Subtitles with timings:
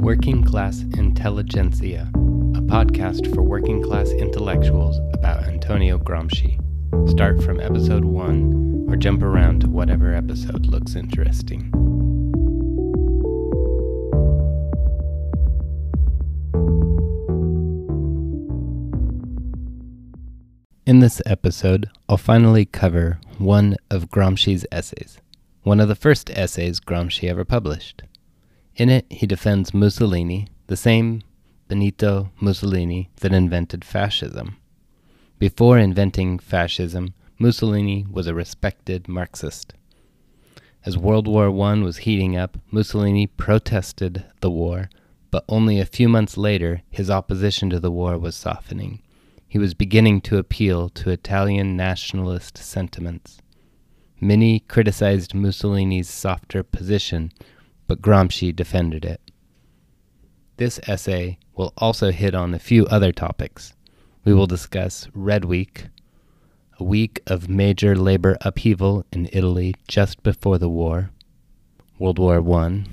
[0.00, 6.56] Working Class Intelligentsia, a podcast for working class intellectuals about Antonio Gramsci.
[7.10, 11.72] Start from episode 1 or jump around to whatever episode looks interesting.
[20.86, 25.18] In this episode, I'll finally cover one of Gramsci's essays,
[25.64, 28.04] one of the first essays Gramsci ever published.
[28.78, 31.22] In it, he defends Mussolini, the same
[31.66, 34.56] Benito Mussolini that invented fascism.
[35.40, 39.74] Before inventing fascism, Mussolini was a respected Marxist.
[40.86, 44.90] As World War I was heating up, Mussolini protested the war,
[45.32, 49.02] but only a few months later, his opposition to the war was softening.
[49.48, 53.38] He was beginning to appeal to Italian nationalist sentiments.
[54.20, 57.32] Many criticized Mussolini's softer position,
[57.88, 59.20] but Gramsci defended it.
[60.58, 63.72] This essay will also hit on a few other topics.
[64.24, 65.86] We will discuss Red Week,
[66.78, 71.10] a week of major labor upheaval in Italy just before the war,
[71.98, 72.84] World War I.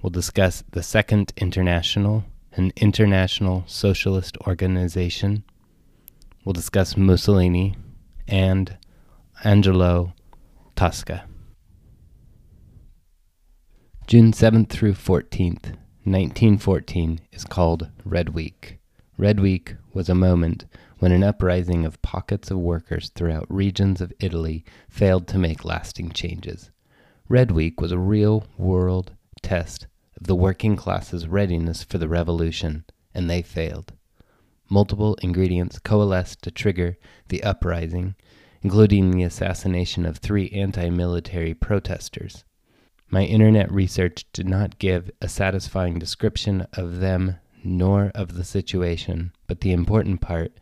[0.00, 5.44] We'll discuss the Second International, an international socialist organization.
[6.44, 7.76] We'll discuss Mussolini
[8.28, 8.76] and
[9.44, 10.12] Angelo
[10.76, 11.22] Tasca.
[14.12, 15.72] June 7th through 14th,
[16.04, 18.78] 1914, is called Red Week.
[19.16, 20.66] Red Week was a moment
[20.98, 26.10] when an uprising of pockets of workers throughout regions of Italy failed to make lasting
[26.10, 26.70] changes.
[27.26, 29.86] Red Week was a real world test
[30.20, 33.94] of the working class's readiness for the revolution, and they failed.
[34.68, 38.14] Multiple ingredients coalesced to trigger the uprising,
[38.60, 42.44] including the assassination of three anti military protesters.
[43.12, 49.32] My internet research did not give a satisfying description of them nor of the situation,
[49.46, 50.52] but the important part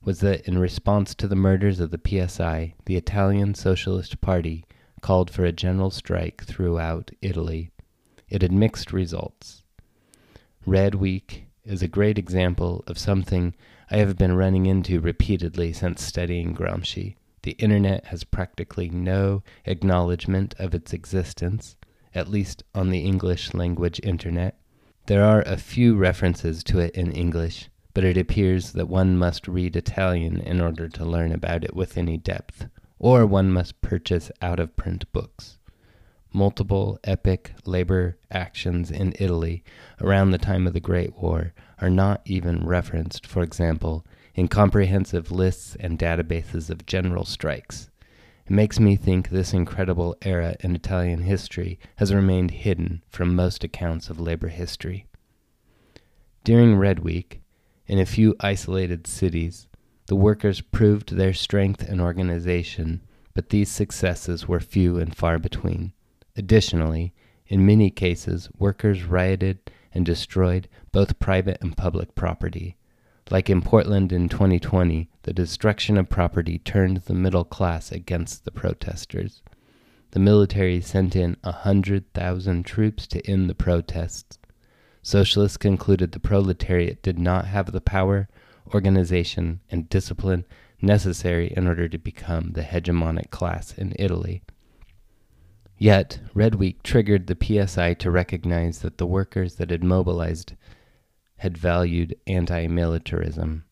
[0.00, 4.64] was that in response to the murders of the PSI, the Italian Socialist Party
[5.00, 7.72] called for a general strike throughout Italy.
[8.28, 9.64] It had mixed results.
[10.64, 13.56] Red Week is a great example of something
[13.90, 17.16] I have been running into repeatedly since studying Gramsci.
[17.42, 21.76] The internet has practically no acknowledgement of its existence,
[22.14, 24.56] at least on the English language internet.
[25.06, 29.48] There are a few references to it in English, but it appears that one must
[29.48, 32.66] read Italian in order to learn about it with any depth,
[33.00, 35.58] or one must purchase out of print books.
[36.32, 39.64] Multiple epic labor actions in Italy
[40.00, 45.30] around the time of the Great War are not even referenced, for example, in comprehensive
[45.30, 47.90] lists and databases of general strikes.
[48.46, 53.62] It makes me think this incredible era in Italian history has remained hidden from most
[53.62, 55.06] accounts of labor history.
[56.44, 57.40] During Red Week,
[57.86, 59.68] in a few isolated cities,
[60.06, 63.02] the workers proved their strength and organization,
[63.34, 65.92] but these successes were few and far between.
[66.36, 67.14] Additionally,
[67.46, 69.58] in many cases, workers rioted
[69.94, 72.76] and destroyed both private and public property.
[73.32, 78.50] Like in Portland in 2020, the destruction of property turned the middle class against the
[78.50, 79.40] protesters.
[80.10, 84.38] The military sent in a hundred thousand troops to end the protests.
[85.00, 88.28] Socialists concluded the proletariat did not have the power,
[88.74, 90.44] organization, and discipline
[90.82, 94.42] necessary in order to become the hegemonic class in Italy.
[95.78, 100.52] Yet, Red Week triggered the PSI to recognize that the workers that had mobilized
[101.42, 103.64] had valued anti militarism.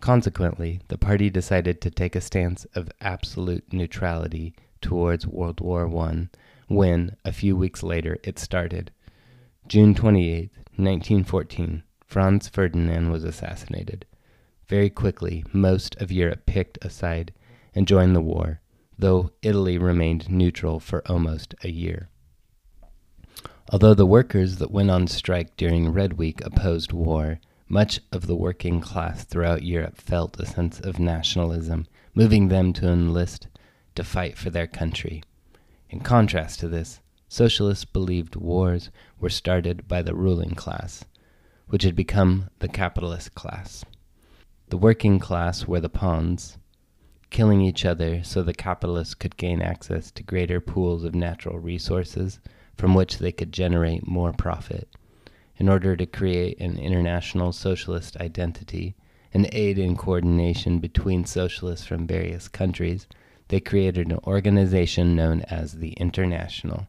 [0.00, 6.28] Consequently, the party decided to take a stance of absolute neutrality towards World War I
[6.68, 8.90] when, a few weeks later, it started.
[9.66, 14.04] June 28, 1914, Franz Ferdinand was assassinated.
[14.68, 17.32] Very quickly, most of Europe picked a side
[17.74, 18.60] and joined the war,
[18.98, 22.10] though Italy remained neutral for almost a year.
[23.70, 28.36] Although the workers that went on strike during Red Week opposed war, much of the
[28.36, 33.48] working class throughout Europe felt a sense of nationalism, moving them to enlist
[33.94, 35.22] to fight for their country.
[35.88, 41.04] In contrast to this, socialists believed wars were started by the ruling class,
[41.66, 43.82] which had become the capitalist class.
[44.68, 46.58] The working class were the pawns,
[47.30, 52.40] killing each other so the capitalists could gain access to greater pools of natural resources
[52.76, 54.88] from which they could generate more profit.
[55.56, 58.96] In order to create an international socialist identity
[59.32, 63.06] and aid in coordination between socialists from various countries,
[63.48, 66.88] they created an organization known as the International.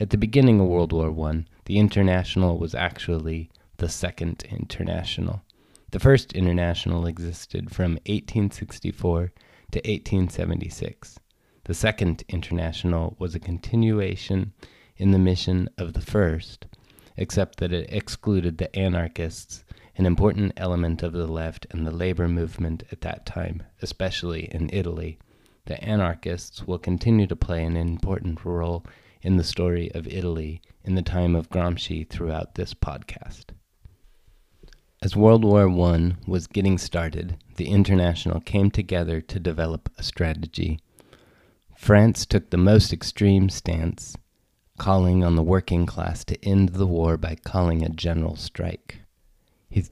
[0.00, 5.42] At the beginning of World War I, the International was actually the Second International.
[5.90, 9.32] The First International existed from 1864
[9.72, 11.18] to 1876.
[11.64, 14.52] The Second International was a continuation
[14.96, 16.66] in the mission of the First,
[17.16, 19.64] except that it excluded the anarchists,
[19.96, 24.70] an important element of the left and the labor movement at that time, especially in
[24.72, 25.18] Italy.
[25.66, 28.84] The anarchists will continue to play an important role
[29.22, 33.46] in the story of Italy in the time of Gramsci throughout this podcast.
[35.00, 40.78] As World War I was getting started, the International came together to develop a strategy.
[41.76, 44.16] France took the most extreme stance,
[44.78, 49.00] calling on the working class to end the war by calling a general strike.
[49.70, 49.84] He,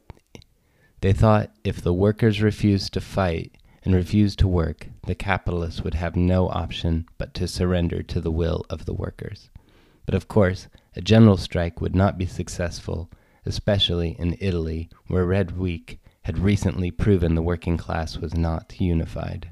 [1.01, 5.95] they thought if the workers refused to fight and refused to work, the capitalists would
[5.95, 9.51] have no option but to surrender to the will of the workers.
[10.07, 13.11] But of course, a general strike would not be successful,
[13.47, 19.51] especially in Italy, where Red Week had recently proven the working class was not unified.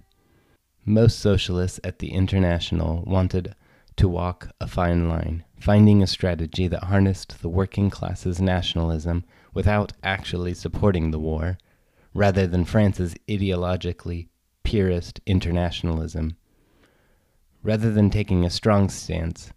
[0.84, 3.54] Most socialists at the International wanted
[3.98, 9.92] to walk a fine line, finding a strategy that harnessed the working class's nationalism without
[10.02, 11.58] actually supporting the war,
[12.14, 14.28] rather than France's ideologically
[14.62, 16.36] purist internationalism.
[17.62, 19.52] Rather than taking a strong stance,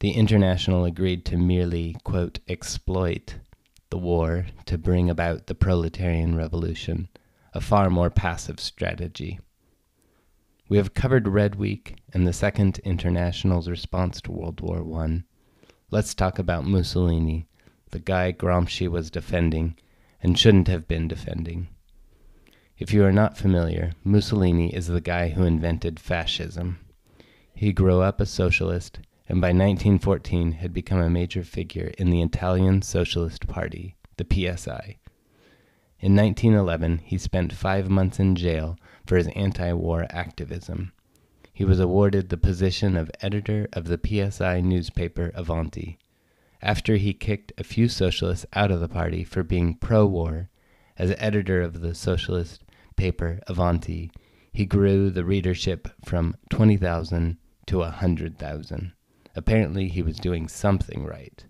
[0.00, 3.36] the International agreed to merely, quote, exploit
[3.90, 7.08] the war to bring about the proletarian revolution,
[7.54, 9.40] a far more passive strategy.
[10.70, 15.22] We have covered Red Week and the Second International's response to World War I.
[15.90, 17.48] Let's talk about Mussolini,
[17.90, 19.76] the guy Gramsci was defending
[20.22, 21.68] and shouldn't have been defending.
[22.76, 26.80] If you are not familiar, Mussolini is the guy who invented fascism.
[27.54, 32.20] He grew up a socialist and by 1914 had become a major figure in the
[32.20, 34.98] Italian Socialist Party, the PSI.
[36.00, 38.76] In 1911, he spent five months in jail
[39.08, 40.92] for his anti war activism.
[41.54, 45.98] He was awarded the position of editor of the PSI newspaper Avanti.
[46.60, 50.50] After he kicked a few socialists out of the party for being pro war,
[50.98, 52.62] as editor of the socialist
[52.96, 54.10] paper Avanti,
[54.52, 58.92] he grew the readership from 20,000 to 100,000.
[59.34, 61.46] Apparently, he was doing something right.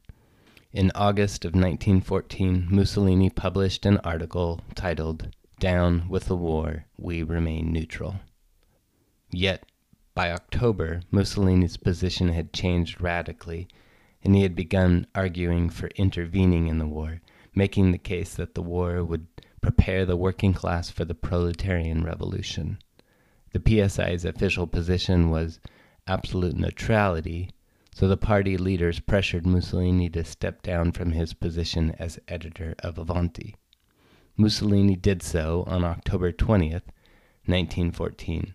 [0.73, 7.73] In August of 1914, Mussolini published an article titled down with the war, we remain
[7.73, 8.17] neutral.
[9.31, 9.65] Yet,
[10.15, 13.69] by October, Mussolini's position had changed radically,
[14.23, 17.21] and he had begun arguing for intervening in the war,
[17.55, 19.27] making the case that the war would
[19.61, 22.79] prepare the working class for the proletarian revolution.
[23.53, 25.61] The PSI's official position was
[26.07, 27.51] absolute neutrality,
[27.95, 32.99] so the party leaders pressured Mussolini to step down from his position as editor of
[32.99, 33.57] Avanti.
[34.40, 36.87] Mussolini did so on October 20th,
[37.46, 38.55] 1914.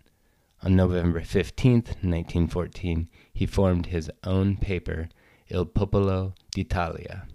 [0.62, 5.10] On November 15th, 1914, he formed his own paper,
[5.48, 7.26] Il Popolo d'Italia.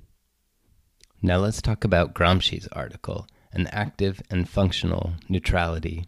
[1.21, 6.07] Now let's talk about Gramsci's article, An Active and Functional Neutrality.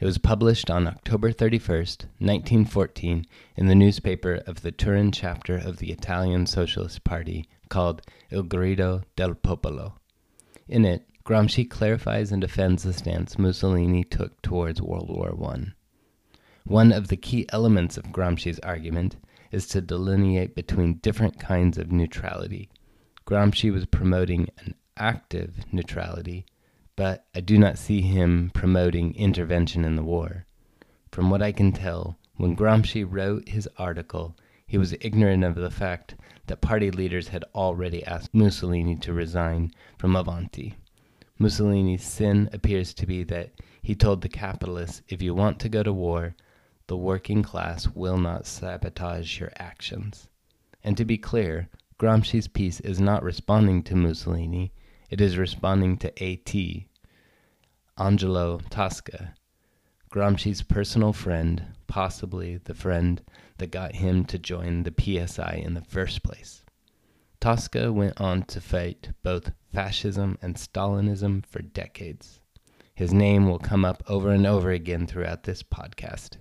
[0.00, 3.26] It was published on October 31st, 1914,
[3.56, 8.00] in the newspaper of the Turin chapter of the Italian Socialist Party called
[8.30, 9.96] Il Grido del Popolo.
[10.66, 15.74] In it, Gramsci clarifies and defends the stance Mussolini took towards World War I.
[16.64, 19.16] One of the key elements of Gramsci's argument
[19.52, 22.70] is to delineate between different kinds of neutrality.
[23.26, 26.46] Gramsci was promoting an active neutrality,
[26.96, 30.46] but I do not see him promoting intervention in the war.
[31.12, 34.34] From what I can tell, when Gramsci wrote his article,
[34.66, 36.14] he was ignorant of the fact
[36.46, 40.74] that party leaders had already asked Mussolini to resign from Avanti.
[41.38, 45.82] Mussolini's sin appears to be that he told the capitalists if you want to go
[45.82, 46.34] to war,
[46.88, 50.28] the working class will not sabotage your actions.
[50.82, 51.68] And to be clear,
[51.98, 54.72] Gramsci's piece is not responding to Mussolini,
[55.10, 56.88] it is responding to A.T.,
[57.96, 59.34] Angelo Tasca,
[60.10, 63.20] Gramsci's personal friend, possibly the friend
[63.58, 66.62] that got him to join the PSI in the first place.
[67.40, 72.40] Tasca went on to fight both fascism and Stalinism for decades.
[72.96, 76.38] His name will come up over and over again throughout this podcast.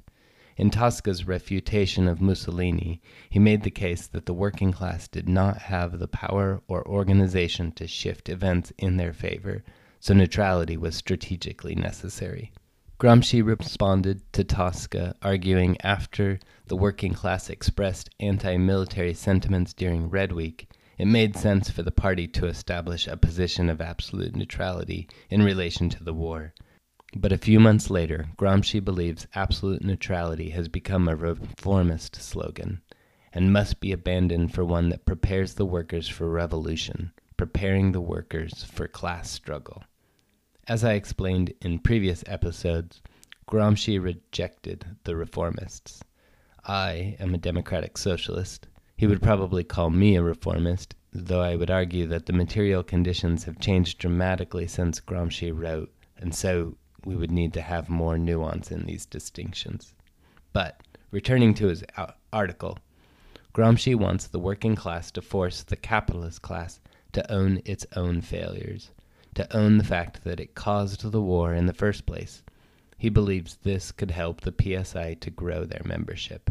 [0.57, 2.99] In Tasca's refutation of Mussolini,
[3.29, 7.71] he made the case that the working class did not have the power or organization
[7.73, 9.63] to shift events in their favor,
[9.99, 12.51] so neutrality was strategically necessary.
[12.99, 20.31] Gramsci responded to Tasca, arguing after the working class expressed anti military sentiments during Red
[20.31, 25.43] Week, it made sense for the party to establish a position of absolute neutrality in
[25.43, 26.53] relation to the war.
[27.15, 32.81] But a few months later, Gramsci believes absolute neutrality has become a reformist slogan
[33.31, 38.63] and must be abandoned for one that prepares the workers for revolution, preparing the workers
[38.63, 39.83] for class struggle.
[40.67, 43.01] As I explained in previous episodes,
[43.47, 46.01] Gramsci rejected the reformists.
[46.65, 48.67] I am a democratic socialist.
[48.97, 53.43] He would probably call me a reformist, though I would argue that the material conditions
[53.43, 58.71] have changed dramatically since Gramsci wrote, and so we would need to have more nuance
[58.71, 59.93] in these distinctions.
[60.51, 61.83] But, returning to his
[62.33, 62.79] article,
[63.53, 66.79] Gramsci wants the working class to force the capitalist class
[67.11, 68.89] to own its own failures,
[69.35, 72.41] to own the fact that it caused the war in the first place.
[72.97, 76.49] He believes this could help the PSI to grow their membership.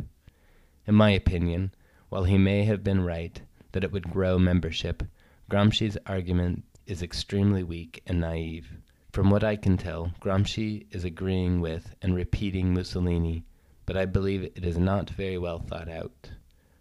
[0.86, 1.72] In my opinion,
[2.08, 5.02] while he may have been right that it would grow membership,
[5.50, 8.68] Gramsci's argument is extremely weak and naive.
[9.12, 13.44] From what I can tell, Gramsci is agreeing with and repeating Mussolini,
[13.86, 16.30] but I believe it is not very well thought out.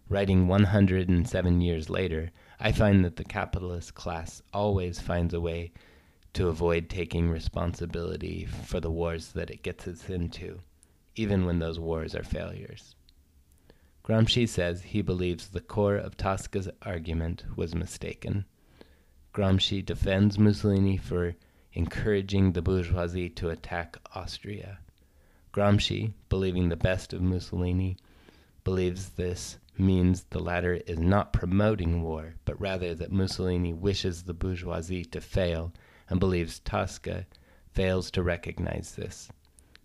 [0.08, 2.30] Writing 107 years later,
[2.60, 5.72] I find that the capitalist class always finds a way
[6.34, 10.60] to avoid taking responsibility for the wars that it gets us into,
[11.14, 12.94] even when those wars are failures.
[14.06, 18.44] Gramsci says he believes the core of Tasca's argument was mistaken.
[19.34, 21.34] Gramsci defends Mussolini for
[21.72, 24.78] encouraging the bourgeoisie to attack Austria.
[25.52, 27.96] Gramsci, believing the best of Mussolini,
[28.62, 34.34] believes this means the latter is not promoting war, but rather that Mussolini wishes the
[34.34, 35.72] bourgeoisie to fail
[36.08, 37.26] and believes Tasca
[37.72, 39.28] fails to recognize this.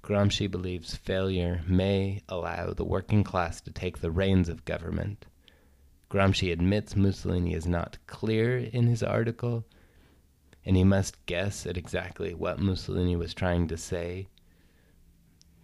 [0.04, 5.28] Gramsci believes failure may allow the working class to take the reins of government.
[6.10, 9.64] Gramsci admits Mussolini is not clear in his article,
[10.66, 14.28] and he must guess at exactly what Mussolini was trying to say.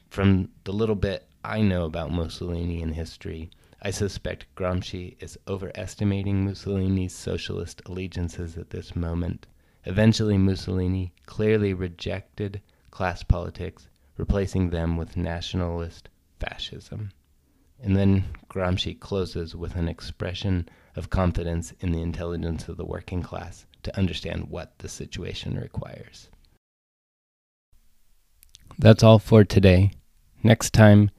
[0.09, 3.49] From the little bit I know about Mussolini in history,
[3.81, 9.47] I suspect Gramsci is overestimating Mussolini's socialist allegiances at this moment.
[9.85, 16.09] Eventually, Mussolini clearly rejected class politics, replacing them with nationalist
[16.39, 17.11] fascism.
[17.81, 23.21] And then Gramsci closes with an expression of confidence in the intelligence of the working
[23.21, 26.29] class to understand what the situation requires.
[28.79, 29.91] That's all for today.
[30.43, 31.11] Next time,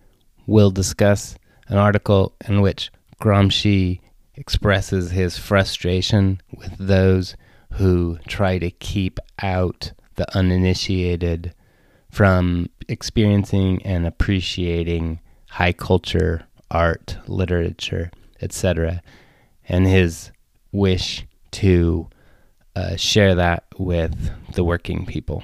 [0.46, 1.36] we'll discuss
[1.68, 2.90] an article in which
[3.20, 4.00] Gramsci
[4.34, 7.36] expresses his frustration with those
[7.72, 11.54] who try to keep out the uninitiated
[12.10, 18.10] from experiencing and appreciating high culture, art, literature,
[18.40, 19.02] etc.,
[19.68, 20.30] and his
[20.72, 22.08] wish to
[22.76, 25.42] uh, share that with the working people.